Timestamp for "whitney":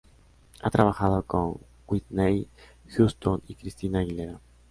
1.85-2.49